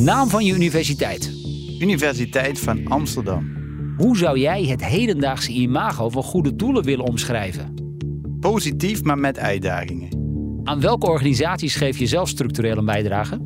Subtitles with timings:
[0.00, 1.32] Naam van je universiteit.
[1.78, 3.52] Universiteit van Amsterdam.
[3.96, 7.74] Hoe zou jij het hedendaagse imago van goede doelen willen omschrijven?
[8.40, 10.08] Positief, maar met uitdagingen.
[10.64, 13.38] Aan welke organisaties geef je zelf structureel een bijdrage?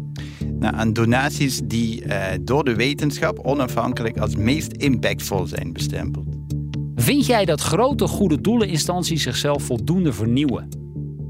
[0.59, 6.36] Nou, aan donaties die eh, door de wetenschap onafhankelijk als meest impactvol zijn bestempeld.
[6.95, 10.68] Vind jij dat grote goede doeleninstanties zichzelf voldoende vernieuwen?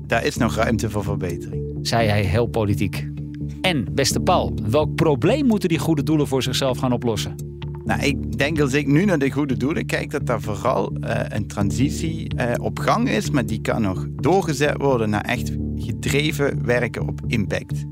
[0.07, 1.79] Daar is nog ruimte voor verbetering.
[1.83, 3.14] Zei hij heel politiek.
[3.65, 7.35] En, beste Paul, welk probleem moeten die goede doelen voor zichzelf gaan oplossen?
[7.85, 11.21] Nou, ik denk als ik nu naar de goede doelen kijk, dat daar vooral uh,
[11.29, 16.65] een transitie uh, op gang is, maar die kan nog doorgezet worden naar echt gedreven
[16.65, 17.85] werken op impact.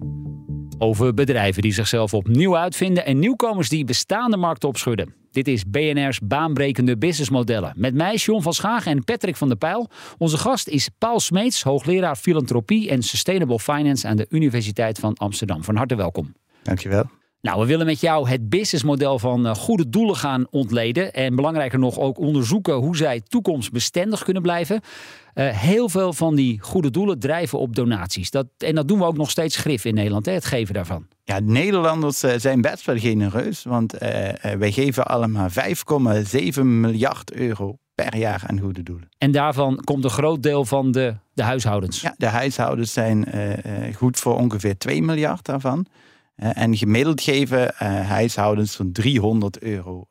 [0.78, 5.21] Over bedrijven die zichzelf opnieuw uitvinden en nieuwkomers die bestaande markten opschudden.
[5.32, 7.72] Dit is BNR's baanbrekende businessmodellen.
[7.76, 9.88] Met mij, John van Schagen en Patrick van der Pijl.
[10.18, 15.64] Onze gast is Paul Smeets, hoogleraar filantropie en sustainable finance aan de Universiteit van Amsterdam.
[15.64, 16.34] Van harte welkom.
[16.62, 17.21] Dankjewel.
[17.42, 21.12] Nou, we willen met jou het businessmodel van eh, goede doelen gaan ontleden.
[21.12, 24.80] En belangrijker nog ook onderzoeken hoe zij toekomstbestendig kunnen blijven.
[25.34, 28.30] Uh, heel veel van die goede doelen drijven op donaties.
[28.30, 31.06] Dat, en dat doen we ook nog steeds grif in Nederland, hè, het geven daarvan.
[31.24, 33.62] Ja, Nederlanders uh, zijn best wel genereus.
[33.62, 34.00] Want uh,
[34.58, 35.48] wij geven allemaal
[36.54, 39.08] 5,7 miljard euro per jaar aan goede doelen.
[39.18, 42.00] En daarvan komt een groot deel van de, de huishoudens?
[42.00, 43.26] Ja, de huishoudens zijn
[43.96, 45.86] goed voor ongeveer 2 miljard daarvan.
[46.42, 50.08] En gemiddeld geven huishoudens zo'n 300 euro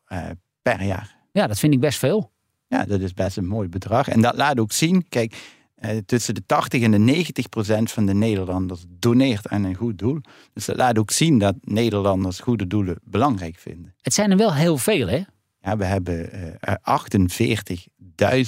[0.61, 1.15] per jaar.
[1.31, 2.31] Ja, dat vind ik best veel.
[2.67, 4.07] Ja, dat is best een mooi bedrag.
[4.07, 5.35] En dat laat ook zien, kijk,
[5.75, 9.97] eh, tussen de 80 en de 90 procent van de Nederlanders doneert aan een goed
[9.97, 10.19] doel.
[10.53, 13.93] Dus dat laat ook zien dat Nederlanders goede doelen belangrijk vinden.
[14.01, 15.21] Het zijn er wel heel veel, hè?
[15.61, 16.73] Ja, we hebben uh,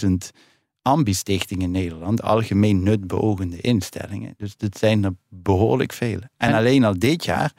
[0.02, 0.10] 48.000
[0.84, 4.34] ambistichtingen in Nederland, algemeen nutbeogende instellingen.
[4.38, 6.20] Dus dat zijn er behoorlijk veel.
[6.20, 7.54] En, en alleen al dit jaar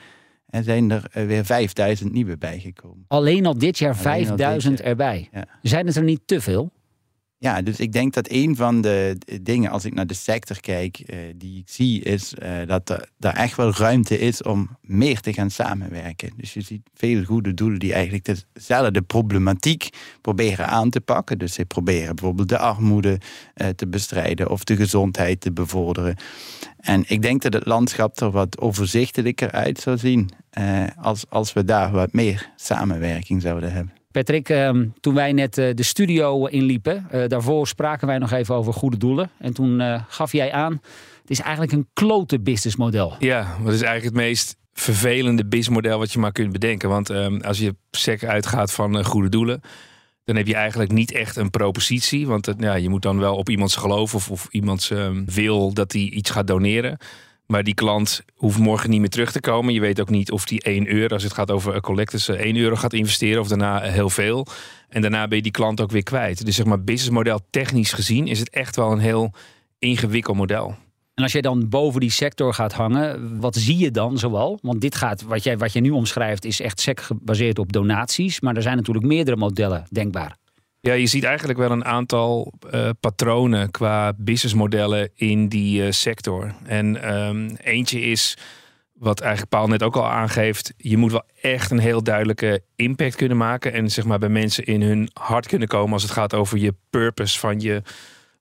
[0.47, 3.05] en zijn er eh, weer 5000 nieuwe bijgekomen.
[3.09, 5.29] Alleen al dit jaar 5000 erbij.
[5.33, 5.47] Ja.
[5.63, 6.71] Zijn het er niet te veel?
[7.45, 11.03] Ja, dus ik denk dat een van de dingen, als ik naar de sector kijk,
[11.07, 15.21] uh, die ik zie, is uh, dat er, er, echt wel ruimte is om meer
[15.21, 16.31] te gaan samenwerken.
[16.37, 19.89] Dus je ziet veel goede doelen die eigenlijk dezelfde problematiek
[20.21, 21.39] proberen aan te pakken.
[21.39, 23.21] Dus ze proberen bijvoorbeeld de armoede
[23.57, 26.17] uh, te bestrijden of de gezondheid te bevorderen.
[26.77, 30.31] En ik denk dat het landschap er wat overzichtelijker uit zou zien
[30.97, 34.04] als, als we daar wat meer samenwerking zouden hebben.
[34.15, 38.97] Patrick, ehm, toen wij net de studio inliepen, daarvoor spraken wij nog even over goede
[38.97, 39.31] doelen.
[39.39, 40.73] En toen gaf jij aan,
[41.21, 43.15] het is eigenlijk een klote businessmodel.
[43.19, 46.89] Ja, dat is eigenlijk het meest vervelende businessmodel wat je maar kunt bedenken.
[46.89, 49.61] Want um, als je sec uitgaat van goede doelen,
[50.25, 52.27] dan heb je eigenlijk niet echt een propositie.
[52.27, 56.03] Want je moet dan wel op iemands geloof of, of iemands um, wil dat hij
[56.03, 56.99] iets gaat doneren.
[57.47, 59.75] Maar die klant hoeft morgen niet meer terug te komen.
[59.75, 62.77] Je weet ook niet of die 1 euro, als het gaat over collectors, 1 euro
[62.77, 64.47] gaat investeren of daarna heel veel.
[64.89, 66.45] En daarna ben je die klant ook weer kwijt.
[66.45, 69.33] Dus zeg maar, businessmodel technisch gezien is het echt wel een heel
[69.79, 70.75] ingewikkeld model.
[71.15, 74.59] En als jij dan boven die sector gaat hangen, wat zie je dan zoal?
[74.63, 78.41] Want dit gaat, wat jij, wat jij nu omschrijft, is echt sec gebaseerd op donaties.
[78.41, 80.37] Maar er zijn natuurlijk meerdere modellen denkbaar.
[80.85, 86.55] Ja, je ziet eigenlijk wel een aantal uh, patronen qua businessmodellen in die uh, sector.
[86.65, 88.37] En um, eentje is,
[88.93, 93.17] wat eigenlijk Paul net ook al aangeeft, je moet wel echt een heel duidelijke impact
[93.17, 93.73] kunnen maken.
[93.73, 96.75] En zeg maar bij mensen in hun hart kunnen komen als het gaat over je
[96.91, 97.83] purpose van je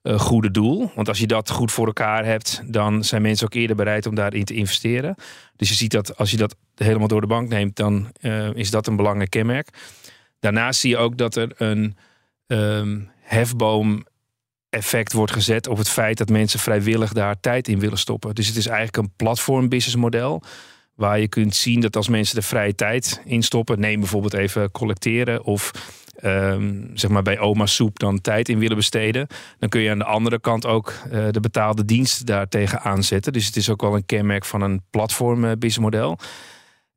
[0.04, 0.92] uh, goede doel.
[0.96, 4.16] Want als je dat goed voor elkaar hebt, dan zijn mensen ook eerder bereid om
[4.16, 5.16] daarin te investeren.
[5.56, 8.12] Dus je ziet dat als je dat helemaal door de bank neemt, dan
[8.54, 9.70] is dat een belangrijk kenmerk.
[10.40, 11.98] Daarnaast zie je ook dat er een
[12.54, 14.06] um, hefboom
[14.70, 18.36] effect wordt gezet op het feit dat mensen vrijwillig daar tijd in willen stoppen.
[18.36, 20.44] Dus het is eigenlijk een platform business model.
[20.96, 24.72] Waar je kunt zien dat als mensen de vrije tijd in stoppen, neem bijvoorbeeld even
[24.72, 25.72] collecteren of
[26.24, 29.28] um, zeg maar bij oma soep dan tijd in willen besteden,
[29.60, 33.34] dan kun je aan de andere kant ook uh, de betaalde dienst daartegen aanzetten.
[33.34, 36.18] Dus het is ook wel een kenmerk van een platform uh, businessmodel.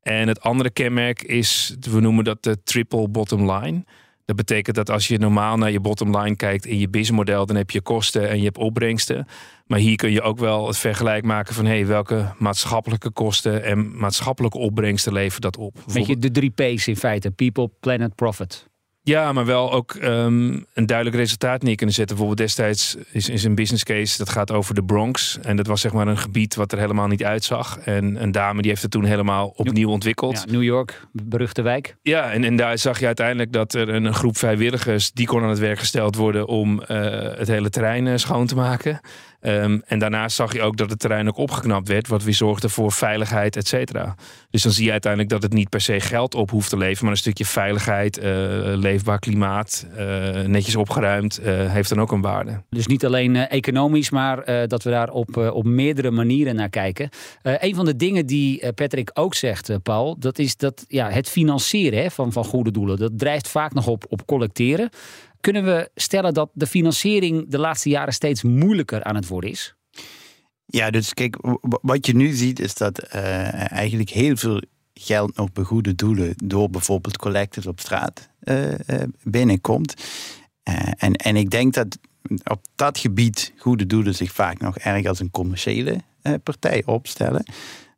[0.02, 3.84] En het andere kenmerk is, we noemen dat de triple bottom line.
[4.26, 7.56] Dat betekent dat als je normaal naar je bottom line kijkt in je businessmodel, dan
[7.56, 9.26] heb je kosten en je hebt opbrengsten.
[9.66, 13.98] Maar hier kun je ook wel het vergelijk maken van hey, welke maatschappelijke kosten en
[13.98, 15.78] maatschappelijke opbrengsten levert dat op.
[15.86, 18.68] Weet je de drie P's in feite: people, planet, profit.
[19.08, 22.16] Ja, maar wel ook ehm, een duidelijk resultaat neer kunnen zetten.
[22.16, 25.38] Bijvoorbeeld destijds is, is een business case dat gaat over de Bronx.
[25.42, 27.78] En dat was zeg maar een gebied wat er helemaal niet uitzag.
[27.78, 30.44] En een dame die heeft het toen helemaal opnieuw ontwikkeld.
[30.46, 31.96] Ja, New York, beruchte wijk.
[32.02, 35.12] Ja, en, en daar zag je uiteindelijk dat er een groep vrijwilligers...
[35.12, 36.86] die kon aan het werk gesteld worden om uh,
[37.36, 39.00] het hele terrein uh, schoon te maken.
[39.46, 42.68] Um, en daarnaast zag je ook dat het terrein ook opgeknapt werd, wat weer zorgde
[42.68, 44.14] voor veiligheid, et cetera.
[44.50, 47.02] Dus dan zie je uiteindelijk dat het niet per se geld op hoeft te leveren,
[47.02, 48.24] maar een stukje veiligheid, uh,
[48.74, 52.62] leefbaar klimaat, uh, netjes opgeruimd, uh, heeft dan ook een waarde.
[52.70, 57.08] Dus niet alleen economisch, maar dat we daar op, op meerdere manieren naar kijken.
[57.42, 62.02] een van de dingen die Patrick ook zegt, Paul, dat is dat ja, het financieren
[62.02, 64.90] hè, van, van goede doelen, dat drijft vaak nog op, op collecteren.
[65.40, 69.74] Kunnen we stellen dat de financiering de laatste jaren steeds moeilijker aan het worden is?
[70.66, 74.62] Ja, dus kijk, wat je nu ziet is dat uh, eigenlijk heel veel
[74.94, 78.76] geld nog bij goede doelen door bijvoorbeeld collectors op straat uh, uh,
[79.22, 79.94] binnenkomt.
[80.96, 81.98] en, en ik denk dat
[82.44, 86.00] op dat gebied goede doelen zich vaak nog erg als een commerciële
[86.42, 87.44] partij opstellen.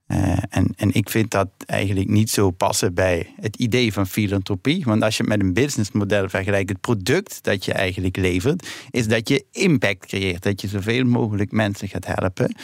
[0.08, 4.84] Uh, en, en ik vind dat eigenlijk niet zo passen bij het idee van filantropie.
[4.84, 9.08] Want als je het met een businessmodel vergelijkt, het product dat je eigenlijk levert, is
[9.08, 10.42] dat je impact creëert.
[10.42, 12.54] Dat je zoveel mogelijk mensen gaat helpen.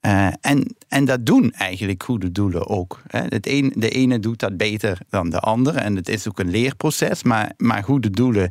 [0.00, 3.02] Uh, en, en dat doen eigenlijk goede doelen ook.
[3.06, 3.20] Hè.
[3.28, 5.78] Het een, de ene doet dat beter dan de andere.
[5.78, 7.22] En het is ook een leerproces.
[7.22, 8.50] Maar, maar goede doelen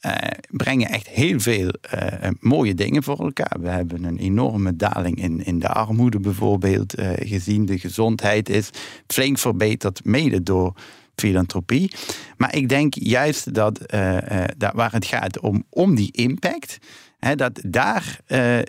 [0.00, 0.12] uh,
[0.50, 3.56] brengen echt heel veel uh, mooie dingen voor elkaar.
[3.60, 7.66] We hebben een enorme daling in, in de armoede bijvoorbeeld uh, gezien.
[7.66, 8.70] De gezondheid is
[9.06, 10.72] flink verbeterd, mede door
[11.14, 11.92] filantropie.
[12.36, 13.80] Maar ik denk juist dat,
[14.56, 16.78] dat waar het gaat om, om die impact.
[17.18, 18.20] Hè, dat daar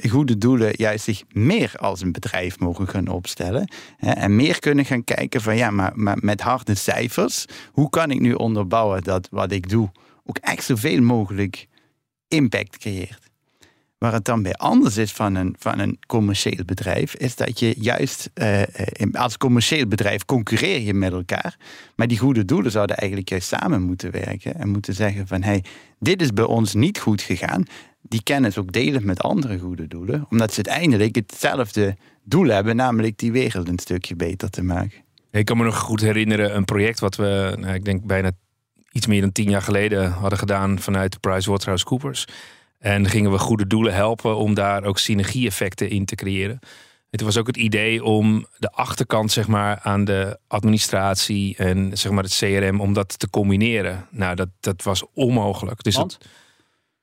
[0.09, 3.71] goede doelen juist zich meer als een bedrijf mogen gaan opstellen.
[3.97, 7.45] Hè, en meer kunnen gaan kijken van ja, maar met harde cijfers.
[7.71, 9.89] Hoe kan ik nu onderbouwen dat wat ik doe
[10.27, 11.68] ook echt zoveel mogelijk
[12.27, 13.25] impact creëert.
[13.97, 17.75] Waar het dan bij anders is van een, van een commercieel bedrijf, is dat je
[17.79, 18.62] juist uh,
[19.12, 21.57] als commercieel bedrijf concurreer je met elkaar.
[21.95, 25.63] Maar die goede doelen zouden eigenlijk juist samen moeten werken en moeten zeggen van hey,
[26.00, 27.63] dit is bij ons niet goed gegaan.
[28.01, 33.18] Die kennis ook delen met andere goede doelen, omdat ze uiteindelijk hetzelfde doel hebben, namelijk
[33.18, 35.06] die wereld een stukje beter te maken.
[35.31, 38.31] Ik kan me nog goed herinneren een project wat we, nou, ik denk bijna
[38.91, 42.25] iets meer dan tien jaar geleden hadden gedaan vanuit PricewaterhouseCoopers.
[42.79, 46.59] En gingen we goede doelen helpen om daar ook synergie-effecten in te creëren.
[47.09, 52.11] Het was ook het idee om de achterkant zeg maar, aan de administratie en zeg
[52.11, 54.07] maar, het CRM, om dat te combineren.
[54.11, 55.83] Nou, dat, dat was onmogelijk.
[55.83, 56.17] Dus Want?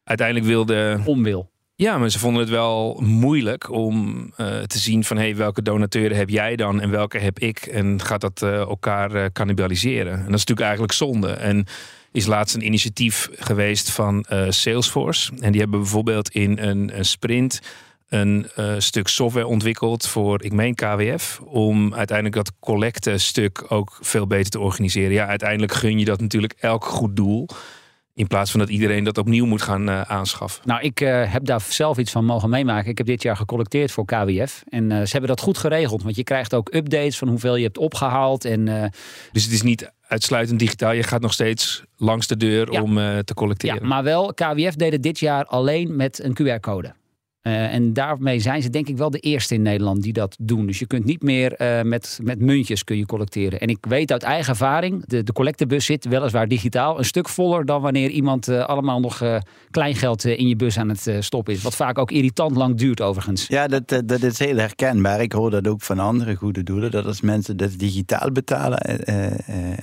[0.04, 1.00] uiteindelijk wilde.
[1.04, 1.50] Onwil.
[1.84, 6.16] Ja, maar ze vonden het wel moeilijk om uh, te zien van hey, welke donateuren
[6.16, 10.12] heb jij dan en welke heb ik en gaat dat uh, elkaar uh, cannibaliseren.
[10.12, 11.28] En dat is natuurlijk eigenlijk zonde.
[11.32, 11.66] En
[12.12, 17.60] is laatst een initiatief geweest van Salesforce en die hebben bijvoorbeeld in een, een sprint
[18.08, 18.46] een
[18.78, 24.50] stuk software ontwikkeld voor, ik meen KWF, om uiteindelijk dat collecte stuk ook veel beter
[24.50, 25.12] te organiseren.
[25.12, 27.48] Ja, uiteindelijk gun je dat natuurlijk elk goed doel.
[28.16, 30.62] In plaats van dat iedereen dat opnieuw moet gaan uh, aanschaffen.
[30.64, 32.90] Nou, ik uh, heb daar zelf iets van mogen meemaken.
[32.90, 34.62] Ik heb dit jaar gecollecteerd voor KWF.
[34.68, 36.02] En uh, ze hebben dat goed geregeld.
[36.02, 38.44] Want je krijgt ook updates van hoeveel je hebt opgehaald.
[38.44, 38.92] En,
[39.32, 40.92] dus het is niet uitsluitend digitaal.
[40.92, 42.82] Je gaat nog steeds langs de deur ja.
[42.82, 43.80] om te collecteren.
[43.80, 46.94] Ja, maar wel, KWF deed het dit jaar alleen met een QR-code.
[47.46, 50.66] Uh, en daarmee zijn ze denk ik wel de eerste in Nederland die dat doen.
[50.66, 53.60] Dus je kunt niet meer uh, met, met muntjes kun je collecteren.
[53.60, 57.66] En ik weet uit eigen ervaring, de, de collectebus zit weliswaar digitaal een stuk voller
[57.66, 61.62] dan wanneer iemand uh, allemaal nog kleingeld in je bus aan het stoppen is.
[61.62, 63.46] Wat vaak ook irritant lang duurt overigens.
[63.46, 65.20] Ja, dat, dat is heel herkenbaar.
[65.20, 66.90] Ik hoor dat ook van andere goede doelen.
[66.90, 68.78] Dat als mensen dat digitaal betalen.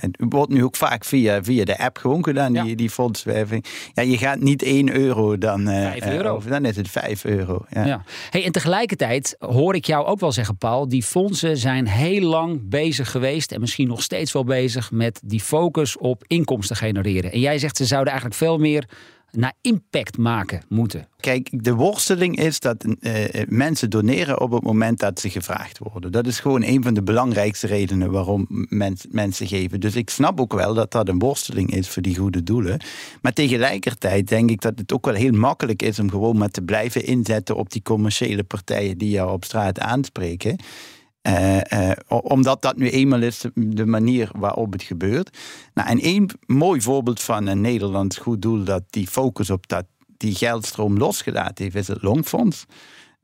[0.00, 2.62] het wordt nu ook vaak via, via de app gewoon gedaan, ja.
[2.62, 3.64] die, die fondswerving.
[3.92, 5.66] Ja, je gaat niet 1 euro dan...
[5.66, 6.28] 5 euro.
[6.28, 7.51] Over, dan is het 5 euro.
[7.70, 7.84] Ja.
[7.84, 8.04] ja.
[8.30, 12.60] Hey, en tegelijkertijd hoor ik jou ook wel zeggen, Paul, die fondsen zijn heel lang
[12.68, 17.32] bezig geweest en misschien nog steeds wel bezig met die focus op inkomsten genereren.
[17.32, 18.88] En jij zegt ze zouden eigenlijk veel meer
[19.32, 21.08] naar impact maken moeten.
[21.20, 26.12] Kijk, de worsteling is dat uh, mensen doneren op het moment dat ze gevraagd worden.
[26.12, 29.80] Dat is gewoon een van de belangrijkste redenen waarom mens, mensen geven.
[29.80, 32.80] Dus ik snap ook wel dat dat een worsteling is voor die goede doelen.
[33.22, 36.62] Maar tegelijkertijd denk ik dat het ook wel heel makkelijk is om gewoon maar te
[36.62, 40.56] blijven inzetten op die commerciële partijen die jou op straat aanspreken.
[41.28, 45.38] Uh, uh, omdat dat nu eenmaal is de manier waarop het gebeurt.
[45.74, 49.84] Nou, en één mooi voorbeeld van een Nederlands goed doel dat die focus op dat,
[50.16, 52.66] die geldstroom losgelaten heeft, is het Longfonds.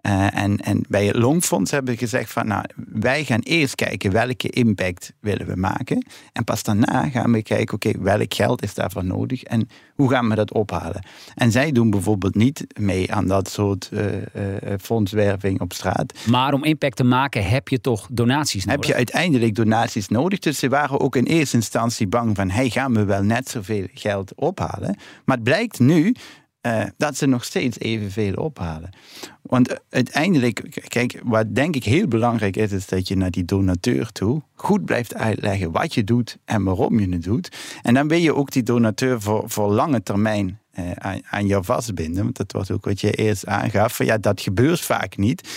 [0.02, 4.12] Uh, en, en bij het Longfonds hebben we gezegd van nou, wij gaan eerst kijken
[4.12, 6.06] welke impact willen we maken.
[6.32, 10.28] En pas daarna gaan we kijken, oké, welk geld is daarvoor nodig en hoe gaan
[10.28, 11.04] we dat ophalen.
[11.34, 14.22] En zij doen bijvoorbeeld niet mee aan dat soort uh, uh,
[14.80, 16.14] fondswerving op straat.
[16.26, 18.80] Maar om impact te maken heb je toch donaties nodig?
[18.80, 20.38] Heb je uiteindelijk donaties nodig.
[20.38, 23.86] Dus ze waren ook in eerste instantie bang van, hey, gaan we wel net zoveel
[23.94, 24.96] geld ophalen?
[25.24, 26.14] Maar het blijkt nu
[26.68, 28.90] uh, dat ze nog steeds evenveel ophalen.
[29.42, 34.12] Want uiteindelijk, kijk, wat denk ik heel belangrijk is, is dat je naar die donateur
[34.12, 37.56] toe goed blijft uitleggen wat je doet en waarom je het doet.
[37.82, 41.64] En dan wil je ook die donateur voor, voor lange termijn uh, aan, aan jou
[41.64, 42.22] vastbinden.
[42.22, 44.04] Want dat was ook wat je eerst aangaf.
[44.04, 45.48] Ja, dat gebeurt vaak niet.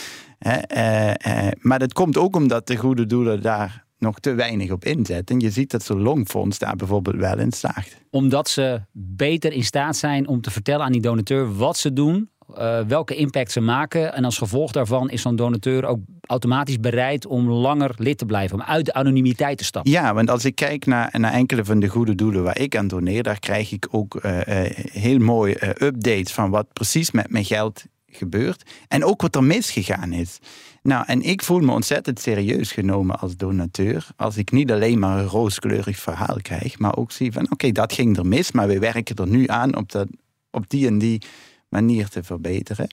[0.48, 5.36] Uh, maar dat komt ook omdat de goede doelen daar nog te weinig op inzetten.
[5.36, 7.98] En je ziet dat zo'n longfonds daar bijvoorbeeld wel in slaagt.
[8.10, 12.30] Omdat ze beter in staat zijn om te vertellen aan die donateur wat ze doen,
[12.58, 14.14] uh, welke impact ze maken.
[14.14, 18.60] En als gevolg daarvan is zo'n donateur ook automatisch bereid om langer lid te blijven,
[18.60, 19.92] om uit de anonimiteit te stappen.
[19.92, 22.88] Ja, want als ik kijk naar, naar enkele van de goede doelen waar ik aan
[22.88, 24.44] doneer, daar krijg ik ook uh, uh,
[24.92, 30.14] heel mooi updates van wat precies met mijn geld gebeurt en ook wat er misgegaan
[30.14, 30.40] is.
[30.84, 34.08] Nou, en ik voel me ontzettend serieus genomen als donateur.
[34.16, 37.94] Als ik niet alleen maar een rooskleurig verhaal krijg, maar ook zie van oké, dat
[37.94, 40.08] ging er mis, maar we werken er nu aan op, dat,
[40.52, 41.22] op die en die
[41.70, 42.90] manier te verbeteren.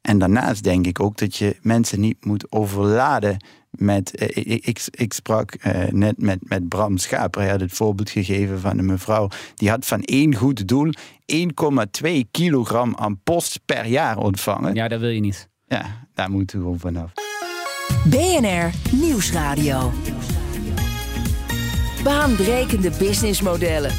[0.00, 3.36] En daarnaast denk ik ook dat je mensen niet moet overladen
[3.76, 4.14] met.
[4.14, 7.40] Eh, ik, ik, ik, sprak uh, net met, met Bram Schaper.
[7.40, 9.28] Hij had het voorbeeld gegeven van een mevrouw.
[9.54, 10.92] Die had van één goed doel
[11.32, 14.74] 1,2 kilogram aan post per jaar ontvangen.
[14.74, 15.48] Ja, dat wil je niet.
[15.66, 17.12] Ja, daar moeten we gewoon vanaf.
[18.04, 19.92] BNR Nieuwsradio.
[22.02, 23.90] Baanbrekende businessmodellen.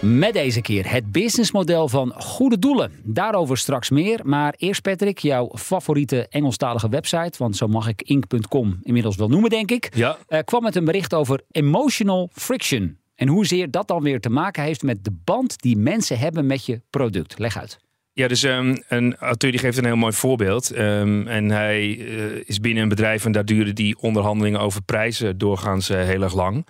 [0.00, 2.92] Met deze keer het businessmodel van goede doelen.
[3.02, 4.20] Daarover straks meer.
[4.24, 9.50] Maar eerst Patrick, jouw favoriete Engelstalige website, want zo mag ik ink.com inmiddels wel noemen,
[9.50, 9.94] denk ik.
[9.94, 10.18] Ja.
[10.28, 12.98] Uh, kwam met een bericht over emotional friction.
[13.14, 16.66] En hoezeer dat dan weer te maken heeft met de band die mensen hebben met
[16.66, 17.38] je product.
[17.38, 17.78] Leg uit.
[18.12, 20.78] Ja, dus um, een auteur die geeft een heel mooi voorbeeld.
[20.78, 25.38] Um, en hij uh, is binnen een bedrijf en daar duren die onderhandelingen over prijzen
[25.38, 26.66] doorgaans uh, heel erg lang.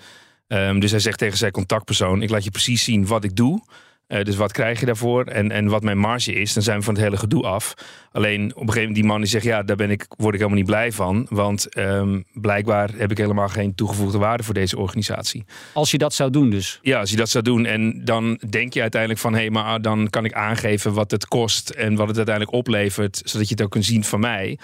[0.49, 3.63] Um, dus hij zegt tegen zijn contactpersoon: Ik laat je precies zien wat ik doe.
[4.09, 6.85] Uh, dus wat krijg je daarvoor en, en wat mijn marge is, dan zijn we
[6.85, 7.75] van het hele gedoe af.
[8.13, 10.41] Alleen op een gegeven moment die man die zegt, ja, daar ben ik, word ik
[10.41, 11.27] helemaal niet blij van.
[11.31, 15.45] Want um, blijkbaar heb ik helemaal geen toegevoegde waarde voor deze organisatie.
[15.73, 16.79] Als je dat zou doen dus?
[16.83, 17.67] Ja, als je dat zou doen.
[17.67, 21.27] En dan denk je uiteindelijk van, hé, hey, maar dan kan ik aangeven wat het
[21.27, 23.21] kost en wat het uiteindelijk oplevert.
[23.25, 24.59] Zodat je het ook kunt zien van mij.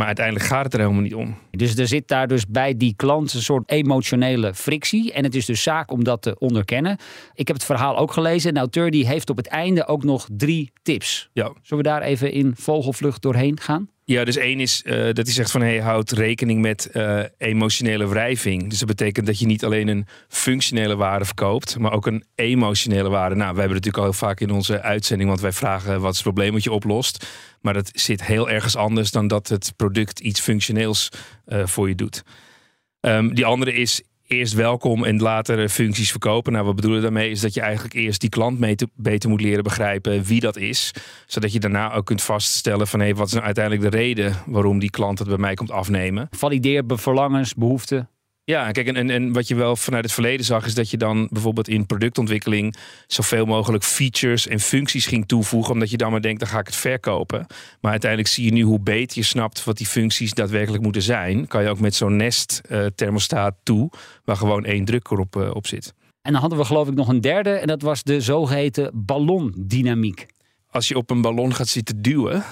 [0.00, 1.36] Maar uiteindelijk gaat het er helemaal niet om.
[1.50, 5.12] Dus er zit daar dus bij die klant een soort emotionele frictie.
[5.12, 6.96] En het is dus zaak om dat te onderkennen.
[7.34, 8.54] Ik heb het verhaal ook gelezen.
[8.54, 11.30] De auteur die heeft op het einde ook nog drie tips.
[11.32, 11.52] Ja.
[11.62, 13.88] Zullen we daar even in vogelvlucht doorheen gaan?
[14.10, 18.08] Ja, dus één is uh, dat hij zegt van hey, houd rekening met uh, emotionele
[18.08, 18.68] wrijving.
[18.68, 23.08] Dus dat betekent dat je niet alleen een functionele waarde verkoopt, maar ook een emotionele
[23.08, 23.34] waarde.
[23.34, 26.10] Nou, wij hebben het natuurlijk al heel vaak in onze uitzending, want wij vragen wat
[26.10, 27.26] is het probleem wat je oplost.
[27.60, 31.08] Maar dat zit heel ergens anders dan dat het product iets functioneels
[31.46, 32.22] uh, voor je doet.
[33.00, 36.52] Um, die andere is eerst welkom en later functies verkopen.
[36.52, 37.30] Nou, wat bedoelen daarmee?
[37.30, 38.58] Is dat je eigenlijk eerst die klant
[38.94, 40.94] beter moet leren begrijpen wie dat is.
[41.26, 44.34] Zodat je daarna ook kunt vaststellen van hé, hey, wat is nou uiteindelijk de reden
[44.46, 46.28] waarom die klant het bij mij komt afnemen.
[46.30, 48.08] Valideer verlangens, behoeften.
[48.50, 51.28] Ja, kijk, en, en, wat je wel vanuit het verleden zag, is dat je dan
[51.32, 52.76] bijvoorbeeld in productontwikkeling
[53.06, 56.66] zoveel mogelijk features en functies ging toevoegen, omdat je dan maar denkt, dan ga ik
[56.66, 57.46] het verkopen.
[57.80, 61.46] Maar uiteindelijk zie je nu hoe beter je snapt wat die functies daadwerkelijk moeten zijn,
[61.46, 63.90] kan je ook met zo'n Nest uh, thermostaat toe,
[64.24, 65.94] waar gewoon één druk erop uh, op zit.
[66.22, 70.26] En dan hadden we geloof ik nog een derde, en dat was de zogeheten ballondynamiek
[70.70, 72.44] als je op een ballon gaat zitten duwen,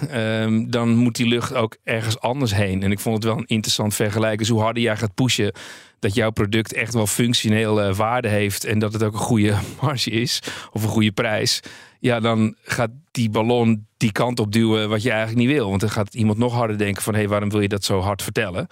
[0.43, 2.83] um, dan moet die lucht ook ergens anders heen.
[2.83, 4.39] En ik vond het wel een interessant vergelijken.
[4.39, 5.53] Dus hoe harder jij gaat pushen,
[5.99, 9.55] dat jouw product echt wel functioneel uh, waarde heeft en dat het ook een goede
[9.81, 11.61] marge is of een goede prijs.
[12.01, 15.69] Ja, dan gaat die ballon die kant op duwen wat je eigenlijk niet wil.
[15.69, 18.01] Want dan gaat iemand nog harder denken van hé, hey, waarom wil je dat zo
[18.01, 18.67] hard vertellen?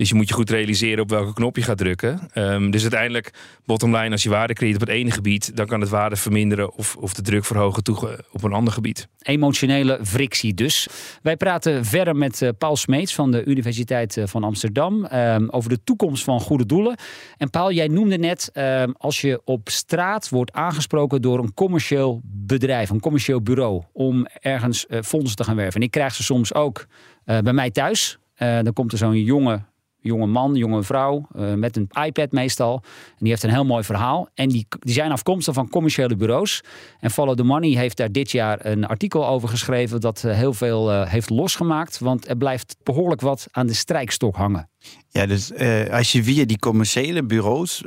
[0.00, 2.28] Dus je moet je goed realiseren op welke knop je gaat drukken.
[2.34, 3.30] Um, dus uiteindelijk,
[3.64, 6.74] bottom line, als je waarde creëert op het ene gebied, dan kan het waarde verminderen
[6.74, 9.08] of, of de druk verhogen toe op een ander gebied.
[9.18, 10.88] Emotionele frictie dus.
[11.22, 15.70] Wij praten verder met uh, Paul Smeets van de Universiteit uh, van Amsterdam um, over
[15.70, 16.96] de toekomst van goede doelen.
[17.36, 22.20] En Paul, jij noemde net, um, als je op straat wordt aangesproken door een commercieel
[22.24, 25.80] bedrijf, een commercieel bureau, om ergens fondsen te gaan werven.
[25.80, 26.86] En ik krijg ze soms ook
[27.24, 28.18] bij mij thuis.
[28.36, 29.68] dan komt er zo'n jonge
[30.00, 32.82] jonge man, jonge vrouw, uh, met een iPad meestal.
[32.84, 34.28] En die heeft een heel mooi verhaal.
[34.34, 36.62] En die, die zijn afkomstig van commerciële bureaus.
[37.00, 40.52] En Follow the Money heeft daar dit jaar een artikel over geschreven dat uh, heel
[40.52, 41.98] veel uh, heeft losgemaakt.
[41.98, 44.68] Want er blijft behoorlijk wat aan de strijkstok hangen.
[45.08, 45.52] Ja, dus
[45.90, 47.84] als je via die commerciële bureaus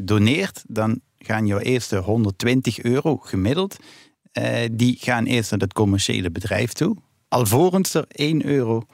[0.00, 3.76] doneert, dan gaan jouw eerste 120 euro gemiddeld.
[4.72, 6.96] die gaan eerst naar het commerciële bedrijf toe.
[7.28, 8.86] Alvorens er 1 euro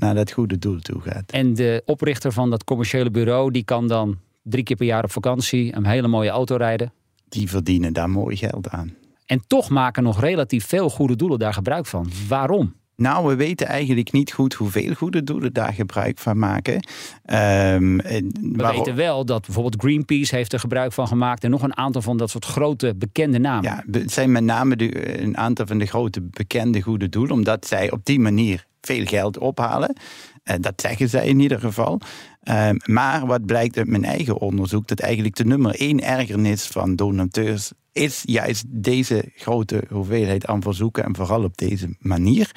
[0.00, 1.30] naar dat goede doel toe gaat.
[1.30, 5.10] En de oprichter van dat commerciële bureau, die kan dan drie keer per jaar op
[5.10, 6.92] vakantie een hele mooie auto rijden.
[7.28, 8.94] Die verdienen daar mooi geld aan.
[9.26, 12.10] En toch maken nog relatief veel goede doelen daar gebruik van.
[12.28, 12.74] Waarom?
[12.96, 16.74] Nou, we weten eigenlijk niet goed hoeveel goede doelen daar gebruik van maken.
[16.74, 21.44] Um, we weten wel dat bijvoorbeeld Greenpeace heeft er gebruik van gemaakt.
[21.44, 23.62] En nog een aantal van dat soort grote bekende namen.
[23.62, 27.32] Ja, het zijn met name de, een aantal van de grote bekende goede doelen.
[27.32, 29.96] Omdat zij op die manier veel geld ophalen.
[30.44, 32.00] Uh, dat zeggen zij in ieder geval.
[32.44, 36.96] Uh, maar wat blijkt uit mijn eigen onderzoek, dat eigenlijk de nummer één ergernis van
[36.96, 42.50] donateurs is juist deze grote hoeveelheid aan verzoeken en vooral op deze manier.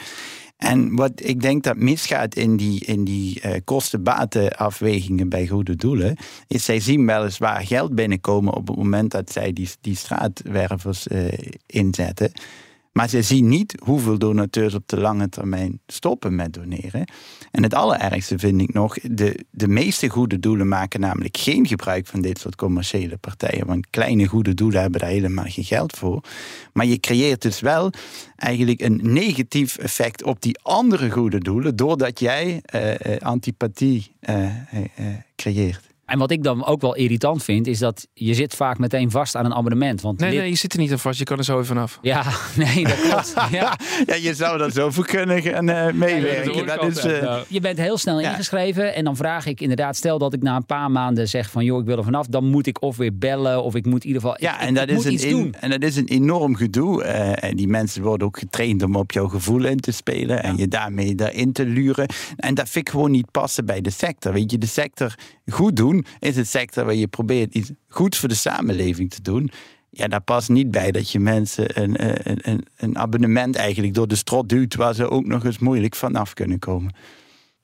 [0.58, 6.18] En wat ik denk dat misgaat in die, in die uh, kosten-baten-afwegingen bij goede doelen,
[6.48, 11.28] is zij zien weliswaar geld binnenkomen op het moment dat zij die, die straatwervers uh,
[11.66, 12.32] inzetten.
[12.94, 17.08] Maar ze zien niet hoeveel donateurs op de lange termijn stoppen met doneren.
[17.52, 22.08] En het allerergste vind ik nog, de, de meeste goede doelen maken namelijk geen gebruik
[22.08, 23.66] van dit soort commerciële partijen.
[23.66, 26.24] Want kleine goede doelen hebben daar helemaal geen geld voor.
[26.74, 27.92] Maar je creëert dus wel
[28.36, 34.46] eigenlijk een negatief effect op die andere goede doelen, doordat jij uh, antipathie uh,
[35.36, 35.93] creëert.
[36.06, 39.36] En wat ik dan ook wel irritant vind, is dat je zit vaak meteen vast
[39.36, 40.02] aan een abonnement.
[40.02, 41.20] Want nee, nee, je zit er niet aan vast.
[41.20, 42.00] Je kan er zo even vanaf.
[42.02, 42.24] Ja,
[42.56, 43.34] nee, dat klopt.
[43.52, 43.78] ja.
[44.06, 46.66] ja, je zou er zo voor kunnen gaan uh, meewerken.
[46.66, 47.38] dat is, uh...
[47.48, 50.66] Je bent heel snel ingeschreven en dan vraag ik inderdaad, stel dat ik na een
[50.66, 53.64] paar maanden zeg van joh, ik wil er vanaf, dan moet ik of weer bellen
[53.64, 54.38] of ik moet in ieder geval.
[54.40, 57.04] Ja, ik, en, dat ik is een en dat is een enorm gedoe.
[57.04, 60.42] Uh, en die mensen worden ook getraind om op jouw gevoel in te spelen ja.
[60.42, 62.10] en je daarmee daarin te luren.
[62.36, 64.34] En dat vind ik gewoon niet passen bij de sector.
[64.34, 65.16] Weet je, de sector
[65.52, 69.52] goed doen is het sector waar je probeert iets goeds voor de samenleving te doen.
[69.90, 71.96] Ja, daar past niet bij dat je mensen een,
[72.50, 76.34] een, een abonnement eigenlijk door de strot duwt waar ze ook nog eens moeilijk vanaf
[76.34, 76.96] kunnen komen.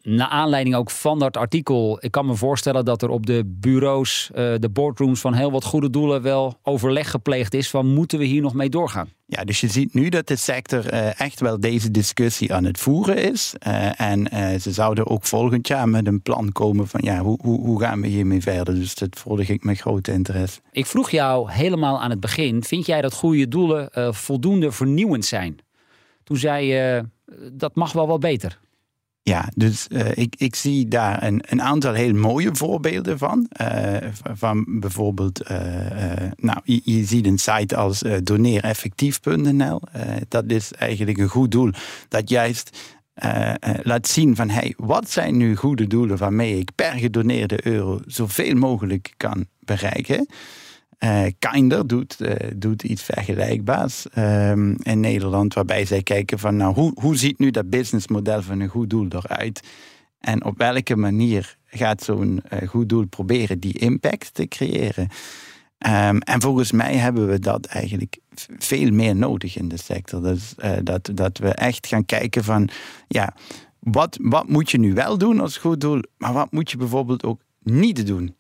[0.01, 4.29] Na aanleiding ook van dat artikel, ik kan me voorstellen dat er op de bureaus,
[4.33, 8.41] de boardrooms van heel wat goede doelen wel overleg gepleegd is van moeten we hier
[8.41, 9.09] nog mee doorgaan?
[9.25, 12.79] Ja, dus je ziet nu dat de sector uh, echt wel deze discussie aan het
[12.79, 13.53] voeren is.
[13.67, 14.27] Uh, en
[14.61, 18.01] ze zouden ook volgend jaar met een plan komen van ja, hoe, hoe, hoe gaan
[18.01, 18.75] we hiermee verder?
[18.75, 20.59] Dus dat volg ik met grote interesse.
[20.71, 25.57] Ik vroeg jou helemaal aan het begin, vind jij dat goede doelen voldoende vernieuwend zijn?
[26.23, 27.03] Toen zei je,
[27.51, 28.59] dat mag wel wat beter.
[29.29, 33.49] Ja, dus uh, ik, ik zie daar een, een aantal heel mooie voorbeelden van.
[33.61, 33.97] Uh,
[34.33, 35.57] van bijvoorbeeld, uh,
[36.35, 39.81] nou, je, je, ziet een site als doneereffectief.nl.
[40.27, 41.71] dat is eigenlijk een goed doel
[42.07, 42.77] dat juist
[43.83, 48.55] laat zien van hey, wat zijn nu goede doelen waarmee ik per gedoneerde euro zoveel
[48.55, 50.27] mogelijk kan bereiken.
[51.03, 56.73] Uh, Kinder doet, uh, doet iets vergelijkbaars um, in Nederland, waarbij zij kijken van nou,
[56.73, 59.61] hoe, hoe ziet nu dat businessmodel van een goed doel eruit?
[60.19, 65.07] En op welke manier gaat zo'n uh, goed doel proberen die impact te creëren?
[65.87, 68.17] Um, en volgens mij hebben we dat eigenlijk
[68.57, 70.21] veel meer nodig in de sector.
[70.21, 72.69] Dus, dat, dat we echt gaan kijken van
[73.07, 73.33] ja,
[73.79, 77.23] wat, wat moet je nu wel doen als goed doel, maar wat moet je bijvoorbeeld
[77.23, 78.35] ook niet doen?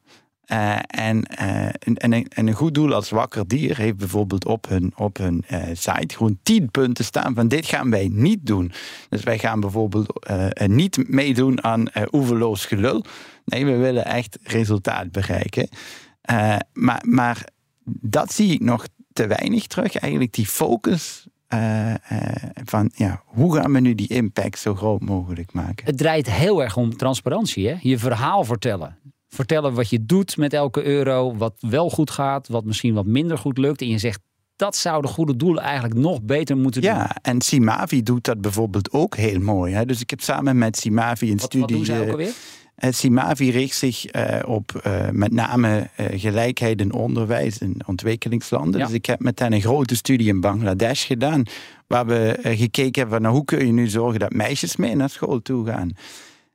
[0.51, 4.69] Uh, en, uh, en, en, en, een goed doel als Wakker Dier heeft bijvoorbeeld op
[4.69, 8.71] hun, op hun uh, site gewoon tien punten staan van dit gaan wij niet doen.
[9.09, 10.29] Dus wij gaan bijvoorbeeld
[10.65, 13.05] niet meedoen aan oeverloos gelul.
[13.45, 15.69] Nee, we willen echt resultaat bereiken.
[16.73, 17.47] maar, maar
[18.01, 19.95] dat zie ik nog te weinig terug.
[19.95, 21.27] Eigenlijk die focus
[22.63, 25.85] van ja, hoe gaan we nu die impact zo groot mogelijk maken?
[25.85, 27.67] Het draait heel erg om transparantie.
[27.67, 27.75] Hè?
[27.81, 28.97] Je verhaal vertellen
[29.29, 33.37] vertellen wat je doet met elke euro, wat wel goed gaat, wat misschien wat minder
[33.37, 33.81] goed lukt.
[33.81, 34.19] En je zegt,
[34.55, 36.91] dat zouden goede doelen eigenlijk nog beter moeten doen.
[36.91, 39.73] Ja, en Simavi doet dat bijvoorbeeld ook heel mooi.
[39.73, 39.85] Hè?
[39.85, 41.67] Dus ik heb samen met Simavi een wat, studie...
[41.67, 42.33] Wat doen zij ook alweer?
[42.79, 48.79] Uh, Simavi richt zich uh, op uh, met name gelijkheid in onderwijs in ontwikkelingslanden.
[48.79, 48.85] Ja.
[48.85, 51.43] Dus ik heb met hen een grote studie in Bangladesh gedaan,
[51.87, 55.41] waar we gekeken hebben naar hoe kun je nu zorgen dat meisjes mee naar school
[55.41, 55.91] toe gaan.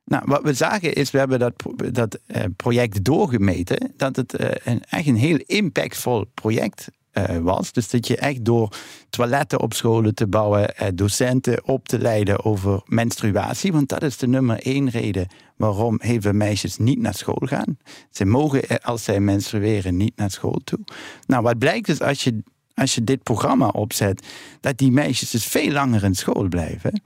[0.04, 1.52] Nou, wat we zagen is, we hebben dat,
[1.92, 7.72] dat uh, project doorgemeten, dat het uh, een, echt een heel impactvol project eh, was.
[7.72, 8.76] Dus dat je echt door
[9.10, 13.72] toiletten op scholen te bouwen, eh, docenten op te leiden over menstruatie.
[13.72, 17.78] Want dat is de nummer één reden waarom heel meisjes niet naar school gaan.
[18.10, 20.78] Ze mogen, eh, als zij menstrueren, niet naar school toe.
[21.26, 22.42] Nou, wat blijkt is als je,
[22.74, 24.26] als je dit programma opzet,
[24.60, 27.02] dat die meisjes dus veel langer in school blijven.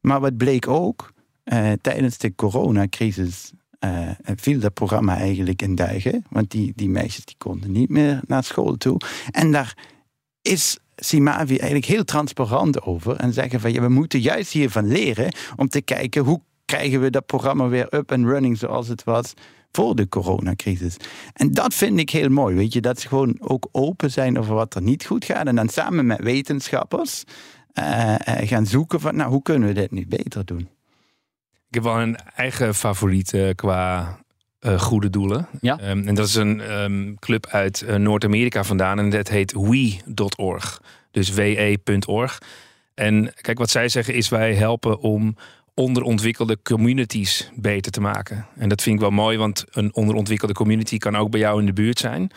[0.00, 1.12] Maar wat bleek ook,
[1.52, 3.52] uh, tijdens de coronacrisis
[3.84, 6.24] uh, viel dat programma eigenlijk in duigen.
[6.30, 9.00] Want die, die meisjes die konden niet meer naar school toe.
[9.30, 9.76] En daar
[10.42, 13.16] is Simavi eigenlijk heel transparant over.
[13.16, 17.10] En zeggen van ja, we moeten juist hiervan leren om te kijken hoe krijgen we
[17.10, 19.34] dat programma weer up and running zoals het was
[19.70, 20.96] voor de coronacrisis.
[21.32, 24.54] En dat vind ik heel mooi, weet je, dat ze gewoon ook open zijn over
[24.54, 25.46] wat er niet goed gaat.
[25.46, 27.24] En dan samen met wetenschappers
[27.78, 30.68] uh, gaan zoeken van, nou, hoe kunnen we dit nu beter doen?
[31.68, 34.18] Ik heb wel een eigen favoriet uh, qua
[34.60, 35.48] uh, goede doelen.
[35.60, 35.90] Ja?
[35.90, 38.98] Um, en dat is een um, club uit uh, Noord-Amerika vandaan.
[38.98, 40.82] En dat heet we.org.
[41.10, 42.38] Dus we.org.
[42.94, 45.36] En kijk, wat zij zeggen is wij helpen om
[45.74, 48.46] onderontwikkelde communities beter te maken.
[48.56, 51.66] En dat vind ik wel mooi, want een onderontwikkelde community kan ook bij jou in
[51.66, 52.30] de buurt zijn.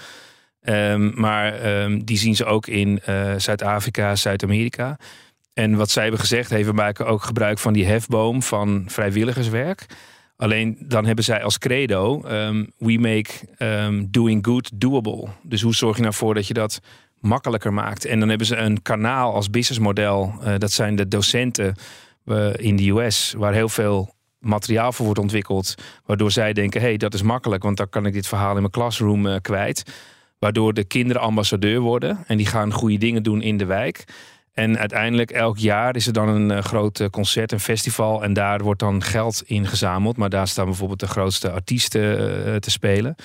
[0.63, 1.59] Um, maar
[2.03, 3.01] die zien ze ook in
[3.37, 4.97] Zuid-Afrika, Zuid-Amerika.
[5.61, 9.85] En wat zij hebben gezegd, heeft, we maken ook gebruik van die hefboom van vrijwilligerswerk.
[10.37, 15.27] Alleen dan hebben zij als credo: um, we make um, doing good doable.
[15.43, 16.79] Dus hoe zorg je nou voor dat je dat
[17.19, 18.05] makkelijker maakt?
[18.05, 20.33] En dan hebben ze een kanaal als businessmodel.
[20.43, 21.75] Uh, dat zijn de docenten
[22.25, 25.75] uh, in de US, waar heel veel materiaal voor wordt ontwikkeld.
[26.05, 28.71] Waardoor zij denken: hey, dat is makkelijk, want dan kan ik dit verhaal in mijn
[28.71, 29.83] classroom uh, kwijt.
[30.39, 34.03] Waardoor de kinderen ambassadeur worden en die gaan goede dingen doen in de wijk.
[34.53, 38.23] En uiteindelijk elk jaar is er dan een uh, groot eh, concert, een festival.
[38.23, 40.17] En daar wordt dan geld in gezameld.
[40.17, 43.15] Maar daar staan bijvoorbeeld de grootste artiesten uh, te spelen.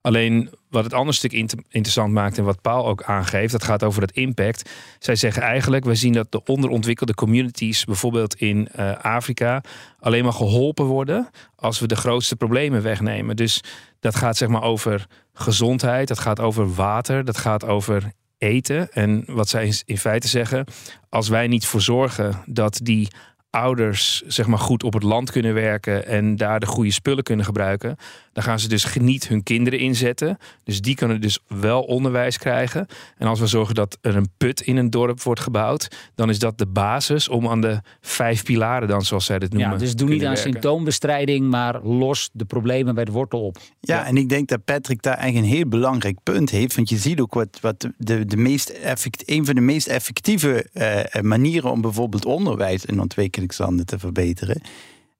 [0.00, 3.82] Alleen wat het andere stuk inter interessant maakt en wat Paul ook aangeeft, dat gaat
[3.82, 4.70] over dat impact.
[4.98, 8.68] Zij zeggen eigenlijk, we zien dat de onderontwikkelde communities, bijvoorbeeld in
[9.02, 9.60] Afrika,
[10.00, 13.36] alleen maar geholpen worden als we de grootste problemen wegnemen.
[13.36, 13.60] Dus
[14.00, 18.12] dat gaat zeg maar over gezondheid, dat gaat over water, dat gaat over
[18.44, 18.92] eten.
[18.92, 20.64] En wat zij in feite zeggen,
[21.08, 23.08] als wij niet voor zorgen dat die
[23.50, 27.44] ouders zeg maar goed op het land kunnen werken en daar de goede spullen kunnen
[27.44, 27.96] gebruiken,
[28.34, 30.38] dan gaan ze dus niet hun kinderen inzetten.
[30.64, 32.86] Dus die kunnen dus wel onderwijs krijgen.
[33.18, 36.38] En als we zorgen dat er een put in een dorp wordt gebouwd, dan is
[36.38, 39.70] dat de basis om aan de vijf pilaren dan, zoals zij het noemen.
[39.70, 40.50] Ja, dus doe niet aan werken.
[40.50, 43.58] symptoombestrijding, maar los de problemen bij de wortel op.
[43.80, 46.74] Ja, ja, en ik denk dat Patrick daar echt een heel belangrijk punt heeft.
[46.74, 50.66] Want je ziet ook wat, wat de, de meest effect, een van de meest effectieve
[50.72, 54.60] uh, manieren om bijvoorbeeld onderwijs in ontwikkelingslanden te verbeteren.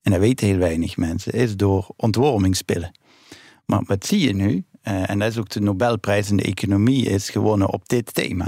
[0.03, 2.93] En dat weten heel weinig mensen, is door ontwormingspillen.
[3.67, 4.65] Maar wat zie je nu?
[4.89, 8.47] Uh, en dat is ook de Nobelprijs in de economie is gewonnen op dit thema.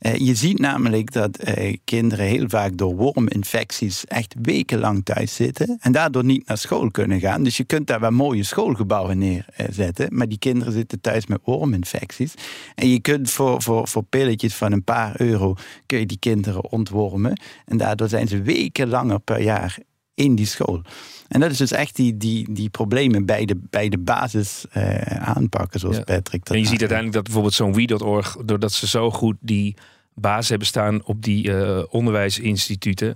[0.00, 5.76] Uh, je ziet namelijk dat uh, kinderen heel vaak door worminfecties echt wekenlang thuis zitten
[5.80, 7.42] en daardoor niet naar school kunnen gaan.
[7.42, 12.34] Dus je kunt daar wel mooie schoolgebouwen neerzetten, maar die kinderen zitten thuis met worminfecties.
[12.74, 15.54] En je kunt voor, voor, voor pilletjes van een paar euro
[15.86, 17.40] kun je die kinderen ontwormen.
[17.64, 19.78] En daardoor zijn ze weken langer per jaar
[20.16, 20.82] in die school.
[21.28, 25.00] En dat is dus echt die, die, die problemen bij de, bij de basis uh,
[25.04, 26.02] aanpakken, zoals ja.
[26.02, 29.74] Patrick dat En je ziet uiteindelijk dat bijvoorbeeld zo'n We.org, doordat ze zo goed die
[30.14, 33.14] basis hebben staan op die uh, onderwijsinstituten,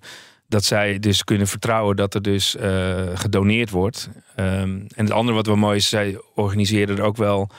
[0.49, 4.09] dat zij dus kunnen vertrouwen dat er dus uh, gedoneerd wordt.
[4.37, 7.51] Um, en het andere wat wel mooi is, zij organiseren er ook wel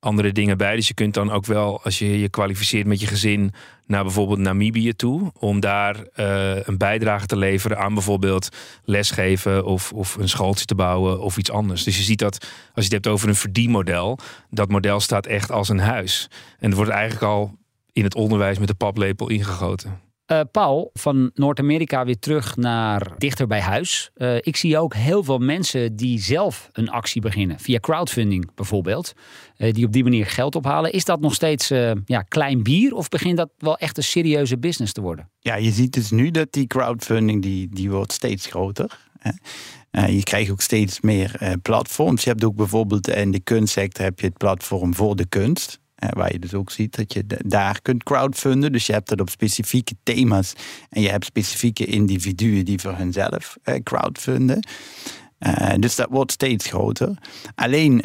[0.00, 0.76] andere dingen bij.
[0.76, 3.52] Dus je kunt dan ook wel, als je je kwalificeert met je gezin,
[3.86, 5.32] naar bijvoorbeeld Namibië toe.
[5.38, 8.48] Om daar uh, een bijdrage te leveren aan bijvoorbeeld
[8.84, 11.84] lesgeven of, of een schooltje te bouwen of iets anders.
[11.84, 12.38] Dus je ziet dat,
[12.74, 14.18] als je het hebt over een verdienmodel,
[14.50, 16.30] dat model staat echt als een huis.
[16.58, 17.56] En het wordt eigenlijk al
[17.92, 20.07] in het onderwijs met de paplepel ingegoten.
[20.32, 24.10] Uh, Paul, van Noord-Amerika weer terug naar dichter bij huis.
[24.16, 27.60] Uh, ik zie ook heel veel mensen die zelf een actie beginnen.
[27.60, 29.12] Via crowdfunding bijvoorbeeld.
[29.56, 30.92] Uh, die op die manier geld ophalen.
[30.92, 31.68] Is dat nog steeds
[32.04, 32.94] ja, klein bier?
[32.94, 35.30] Of begint dat wel echt een serieuze business te worden?
[35.38, 38.98] Ja, je ziet dus nu dat die crowdfunding die, die wordt steeds groter.
[39.90, 42.24] je krijgt ook steeds meer platforms.
[42.24, 45.80] Je hebt ook bijvoorbeeld in de kunstsector heb je het platform voor de kunst.
[46.04, 48.72] Uh, waar je dus ook ziet dat je daar kunt crowdfunden.
[48.72, 50.52] Dus je hebt dat op specifieke thema's.
[50.90, 54.66] En je hebt specifieke individuen die voor hunzelf uh, crowdfunden.
[55.38, 57.16] Uh, dus dat wordt steeds groter.
[57.54, 58.02] Alleen,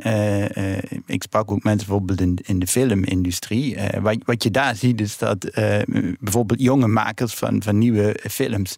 [1.06, 3.78] ik sprak ook mensen bijvoorbeeld in, in de filmindustrie.
[4.02, 5.52] wat, wat je daar ziet is dat
[6.20, 8.76] bijvoorbeeld jonge makers van, van nieuwe films.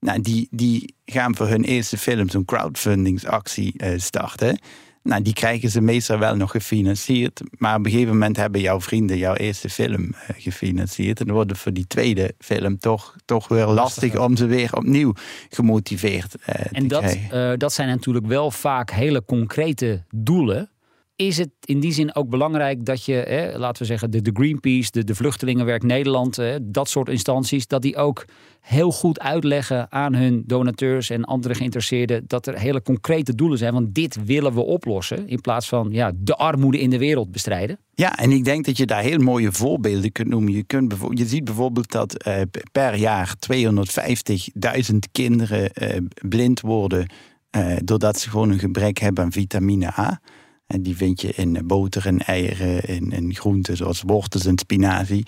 [0.00, 4.58] Nou, die, die gaan voor hun eerste film zo'n crowdfundingsactie starten.
[5.06, 7.40] Nou, die krijgen ze meestal wel nog gefinancierd.
[7.50, 11.20] Maar op een gegeven moment hebben jouw vrienden jouw eerste film eh, gefinancierd.
[11.20, 14.76] En dan wordt het voor die tweede film toch, toch weer lastig om ze weer
[14.76, 15.12] opnieuw
[15.50, 17.52] gemotiveerd uh, en te dat, krijgen.
[17.52, 20.70] uh, dat zijn natuurlijk wel vaak hele concrete doelen.
[21.16, 24.30] Is het in die zin ook belangrijk dat je, hè, laten we zeggen, de, de
[24.34, 28.24] Greenpeace, de, de Vluchtelingenwerk Nederland, hè, dat soort instanties, dat die ook
[28.60, 33.72] heel goed uitleggen aan hun donateurs en andere geïnteresseerden dat er hele concrete doelen zijn.
[33.72, 35.28] Want dit willen we oplossen.
[35.28, 37.78] In plaats van ja, de armoede in de wereld bestrijden.
[37.94, 40.52] Ja, en ik denk dat je daar heel mooie voorbeelden kunt noemen.
[40.52, 42.40] Je, kunt je ziet bijvoorbeeld dat uh,
[42.72, 45.88] per jaar 250.000 kinderen uh,
[46.28, 47.10] blind worden.
[47.56, 50.20] Uh, doordat ze gewoon een gebrek hebben aan vitamine A.
[50.66, 55.26] En die vind je in boter en eieren, in, groenten zoals wortels en spinazie.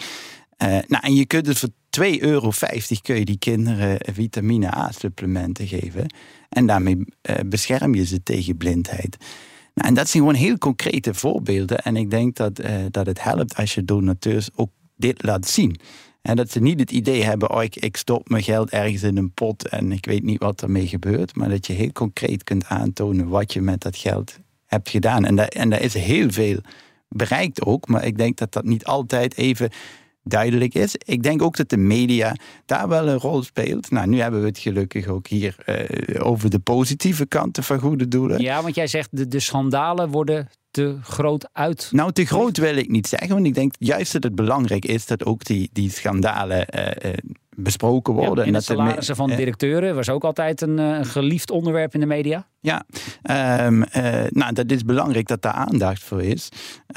[0.63, 1.69] Uh, nou, en je kunt dus voor
[2.05, 2.53] 2,50 euro
[3.03, 6.15] kun je die kinderen vitamine A-supplementen geven.
[6.49, 7.05] En daarmee
[7.47, 9.17] bescherm je ze tegen blindheid.
[9.75, 11.79] Nou, en dat zijn gewoon heel concrete voorbeelden.
[11.79, 15.81] En ik denk dat, dat het helpt als je donateurs ook dit laat zien.
[16.23, 19.17] En dat ze niet het idee hebben, oh, ik, ik stop mijn geld ergens in
[19.17, 21.37] een pot en ik weet niet wat ermee gebeurt.
[21.37, 25.25] Maar dat je heel concreet kunt aantonen wat je met dat geld hebt gedaan.
[25.25, 26.61] En daar, en daar is heel veel
[27.09, 27.89] bereikt ook.
[27.89, 29.71] Maar ik denk dat dat niet altijd even
[30.23, 30.95] duidelijk is.
[30.99, 33.91] Ik denk ook dat de media daar wel een rol speelt.
[33.91, 38.09] Nou, nu hebben we het gelukkig ook hier uh, over de positieve kanten van goede
[38.09, 38.41] doelen.
[38.41, 41.89] Ja, want jij zegt de, de schandalen worden te groot uit.
[41.93, 43.29] Nou, te groot wil ik niet zeggen.
[43.29, 47.13] Want ik denk juist dat het belangrijk is dat ook die, die schandalen uh,
[47.61, 48.45] besproken worden.
[48.45, 52.07] Ja, en de salarissen van directeuren was ook altijd een uh, geliefd onderwerp in de
[52.07, 52.47] media.
[52.61, 52.85] Ja,
[53.67, 56.49] um, uh, nou, dat is belangrijk dat daar aandacht voor is.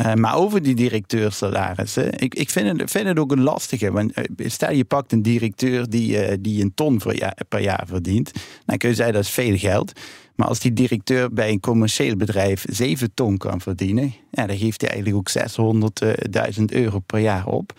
[0.02, 3.92] Uh, maar over die directeursalarissen, ik, ik vind, het, vind het ook een lastige.
[3.92, 8.32] Want stel je pakt een directeur die, die een ton per jaar, per jaar verdient,
[8.66, 9.92] dan kun je zeggen dat is veel geld.
[10.36, 14.82] Maar als die directeur bij een commercieel bedrijf 7 ton kan verdienen, ja, dan geeft
[14.82, 17.74] hij eigenlijk ook 600.000 euro per jaar op.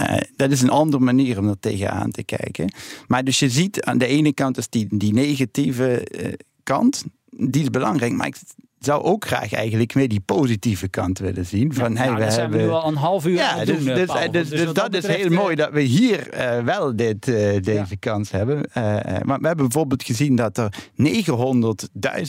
[0.00, 2.72] Uh, dat is een andere manier om er tegenaan te kijken.
[3.06, 7.62] Maar dus je ziet aan de ene kant is die, die negatieve uh, kant, die
[7.62, 8.12] is belangrijk.
[8.12, 8.36] Maar ik
[8.84, 11.74] zou ook graag eigenlijk meer die positieve kant willen zien.
[11.74, 12.58] Van, ja, hey, nou, we zijn hebben...
[12.58, 14.72] we nu al een half uur ja, aan het dus, doen, dus, dus, Dus dus
[14.72, 17.86] dat, is heel eh, mooi dat we hier uh, wel dit, uh, deze Ja.
[17.98, 18.56] kans hebben.
[18.56, 18.74] Uh,
[19.22, 20.74] maar we hebben bijvoorbeeld gezien dat er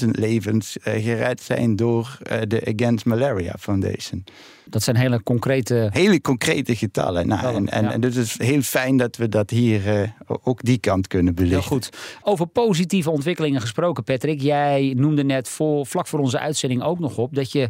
[0.04, 4.23] 900.000 levens gered zijn door de Against Malaria Foundation.
[4.69, 5.89] Dat zijn hele concrete...
[5.91, 7.28] Hele concrete getallen.
[7.28, 7.91] Nou, Getallen, en, en, ja.
[7.91, 10.10] en dus het is heel fijn dat we dat hier uh,
[10.43, 11.60] ook die kant kunnen belichten.
[11.60, 11.89] Heel goed.
[12.21, 14.41] Over positieve ontwikkelingen gesproken, Patrick.
[14.41, 17.69] Jij noemde net voor, vlak voor onze uitzending ook nog op dat je.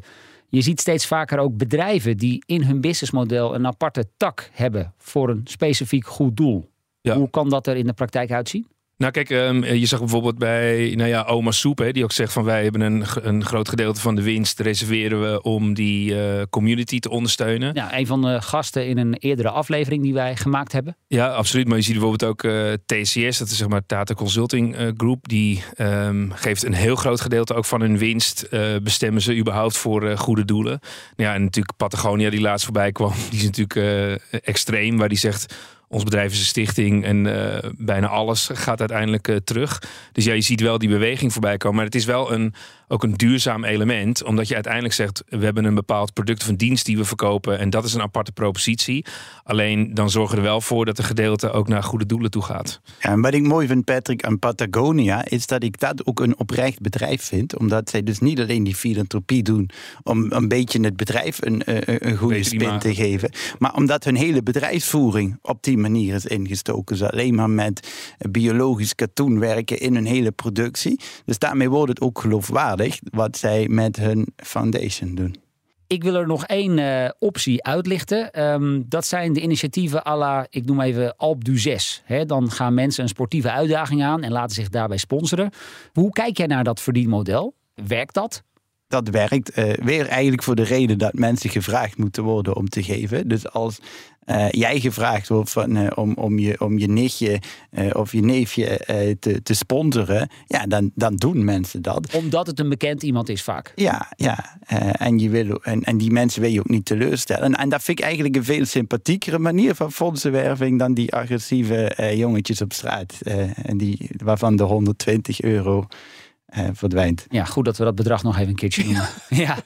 [0.49, 5.29] Je ziet steeds vaker ook bedrijven die in hun businessmodel een aparte tak hebben voor
[5.29, 6.69] een specifiek goed doel.
[7.01, 7.17] Ja.
[7.17, 8.67] Hoe kan dat er in de praktijk uitzien?
[8.97, 12.33] Nou kijk, um, je zag bijvoorbeeld bij nou ja, Oma Soep, hè, die ook zegt
[12.33, 16.41] van wij hebben een, een groot gedeelte van de winst reserveren we om die uh,
[16.49, 17.73] community te ondersteunen.
[17.73, 20.97] Ja, een van de gasten in een eerdere aflevering die wij gemaakt hebben.
[21.07, 21.67] Ja, absoluut.
[21.67, 25.27] Maar je ziet bijvoorbeeld ook uh, TCS, dat is zeg maar Tata Consulting uh, Group,
[25.27, 28.49] die um, geeft een heel groot gedeelte ook van hun winst
[28.83, 30.79] bestemmen ze überhaupt voor goede doelen.
[31.15, 35.53] Ja, en natuurlijk Patagonia die laatst voorbij kwam, die is natuurlijk extreem, waar die zegt
[35.87, 39.81] ons bedrijf is een stichting en uh, bijna alles gaat uiteindelijk uh, terug.
[40.11, 41.75] Dus ja, je ziet wel die beweging voorbij komen.
[41.75, 42.53] Maar het is wel een,
[42.87, 44.23] ook een duurzaam element.
[44.23, 47.59] Omdat je uiteindelijk zegt, we hebben een bepaald product of een dienst die we verkopen.
[47.59, 49.05] En dat is een aparte propositie.
[49.43, 52.41] Alleen dan zorgen we er wel voor dat de gedeelte ook naar goede doelen toe
[52.41, 52.81] gaat.
[52.99, 55.25] Ja, en wat ik mooi vind, Patrick, aan Patagonia...
[55.25, 57.57] is dat ik dat ook een oprecht bedrijf vind.
[57.57, 59.69] Omdat zij dus niet alleen die filantropie doen...
[60.03, 63.31] om een beetje het bedrijf een, een, een goede spin te geven.
[63.59, 66.97] Maar omdat hun hele bedrijfsvoering op die manier is ingestoken.
[66.97, 67.89] Ze alleen maar met
[68.29, 70.99] biologisch katoen werken in hun hele productie.
[71.25, 72.74] Dus daarmee wordt het ook geloofwaardig
[73.11, 75.35] wat zij met hun foundation doen.
[75.87, 78.43] Ik wil er nog één uh, optie uitlichten.
[78.43, 82.01] Um, dat zijn de initiatieven à la, ik noem even Alp du 6.
[82.05, 85.49] He, dan gaan mensen een sportieve uitdaging aan en laten zich daarbij sponsoren.
[85.93, 87.55] Hoe kijk jij naar dat verdienmodel?
[87.73, 88.43] Werkt dat?
[88.87, 92.83] Dat werkt uh, weer eigenlijk voor de reden dat mensen gevraagd moeten worden om te
[92.83, 93.27] geven.
[93.27, 93.79] Dus als
[94.25, 97.39] uh, jij gevraagd wordt van, uh, om, om, je, om je nichtje
[97.91, 98.79] of je neefje
[99.19, 102.13] te, te sponsoren, ja, dan, dan doen mensen dat.
[102.13, 103.71] Omdat het een bekend iemand is vaak.
[103.75, 104.59] Ja, ja.
[104.91, 107.43] en, je wil, en, en die mensen wil je ook niet teleurstellen.
[107.43, 112.13] En, en dat vind ik eigenlijk een veel sympathiekere manier van fondsenwerving dan die agressieve
[112.15, 113.13] jongetjes op straat.
[113.63, 115.87] en die, waarvan de 120 euro
[116.73, 117.25] verdwijnt.
[117.29, 119.07] Ja, goed dat we dat bedrag nog even een keertje noemen.
[119.45, 119.57] ja.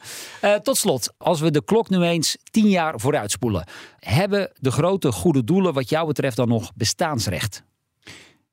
[0.41, 3.67] Uh, tot slot, als we de klok nu eens tien jaar vooruitspoelen,
[3.99, 7.63] hebben de grote goede doelen wat jou betreft dan nog bestaansrecht?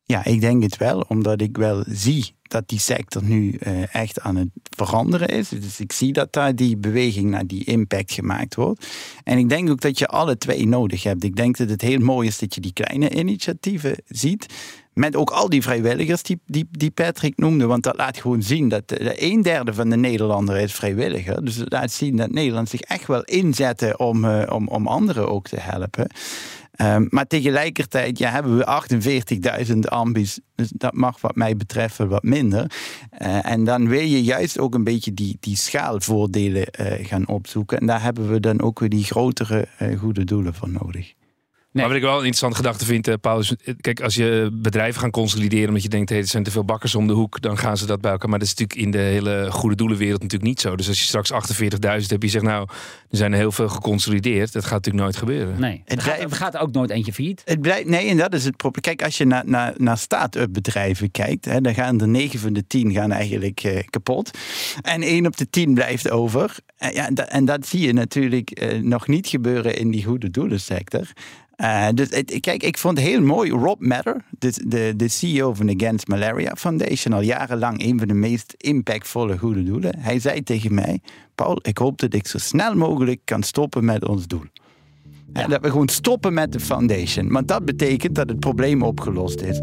[0.03, 4.21] Ja, ik denk het wel, omdat ik wel zie dat die sector nu uh, echt
[4.21, 5.49] aan het veranderen is.
[5.49, 8.87] Dus ik zie dat daar die beweging naar die impact gemaakt wordt.
[9.25, 11.25] En ik denk ook dat je alle twee nodig hebt.
[11.25, 14.47] Ik denk dat het heel mooi is dat je die kleine initiatieven ziet.
[14.99, 17.67] Met ook al die vrijwilligers die, die, die Patrick noemde.
[17.67, 21.45] Want dat laat gewoon zien dat een derde van de Nederlander is vrijwilliger.
[21.45, 25.29] Dus dat laat zien dat Nederland zich echt wel inzetten om, uh, om, om anderen
[25.29, 26.11] ook te helpen.
[26.81, 28.83] Um, maar tegelijkertijd ja, hebben we
[29.73, 30.41] 48.000 ambies.
[30.55, 32.73] Dus dat mag wat mij betreft wat minder.
[33.19, 37.79] Uh, en dan wil je juist ook een beetje die, die schaalvoordelen uh, gaan opzoeken.
[37.79, 41.16] En daar hebben we dan ook weer die grotere goede doelen voor nodig.
[41.81, 43.55] Maar wat ik wel een interessante gedachte vind, uh, Paulus.
[43.81, 46.95] Kijk, als je bedrijven gaan consolideren omdat je denkt, hey, er zijn te veel bakkers
[46.95, 48.29] om de hoek, dan gaan ze dat bij elkaar.
[48.29, 50.77] Maar dat is natuurlijk in de hele goede doelenwereld natuurlijk niet zo.
[50.77, 51.39] Dus als je straks 48.000
[51.81, 52.69] hebt, je zegt, nou,
[53.11, 54.53] er zijn er heel veel geconsolideerd.
[54.53, 55.61] Dat gaat natuurlijk nooit gebeuren.
[55.61, 57.43] Nee, het gaat, gaat ook nooit eentje failliet.
[57.45, 58.83] Het blijft, nee, en dat is het probleem.
[58.83, 62.53] Kijk, als je naar, naar, naar start-up bedrijven kijkt, hè, dan gaan er 9 van
[62.53, 64.31] de 10 gaan eigenlijk uh, kapot.
[64.83, 66.57] En 1 op de 10 blijft over.
[66.77, 71.13] En, ja, en dat zie je natuurlijk uh, nog niet gebeuren in die goede doelensector.
[71.57, 72.09] Uh, dus
[72.41, 73.51] kijk, ik vond het heel mooi.
[73.51, 78.09] Rob Matter, de, de, de CEO van de Against Malaria Foundation, al jarenlang een van
[78.09, 79.99] de meest impactvolle goede doelen.
[79.99, 81.01] Hij zei tegen mij:
[81.35, 84.45] Paul, ik hoop dat ik zo snel mogelijk kan stoppen met ons doel.
[85.33, 85.43] Ja.
[85.43, 87.33] En dat we gewoon stoppen met de foundation.
[87.33, 89.61] Want dat betekent dat het probleem opgelost is.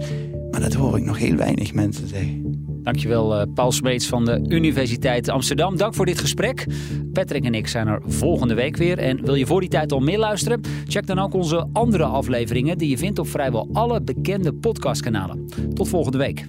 [0.52, 2.53] Maar dat hoor ik nog heel weinig mensen zeggen.
[2.84, 5.78] Dankjewel, uh, Paul Smeets van de Universiteit Amsterdam.
[5.78, 6.65] Dank voor dit gesprek.
[7.13, 8.98] Patrick en ik zijn er volgende week weer.
[8.98, 10.62] En wil je voor die tijd al meer luisteren?
[10.88, 15.48] Check dan ook onze andere afleveringen die je vindt op vrijwel alle bekende podcastkanalen.
[15.74, 16.48] Tot volgende week.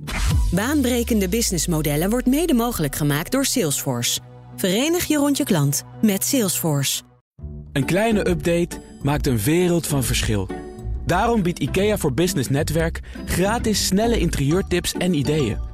[0.51, 4.21] Baanbrekende businessmodellen wordt mede mogelijk gemaakt door Salesforce.
[4.57, 7.03] Verenig je rond je klant met Salesforce.
[7.73, 10.49] Een kleine update maakt een wereld van verschil.
[11.07, 15.74] Daarom biedt IKEA voor Business Netwerk gratis snelle interieurtips en ideeën.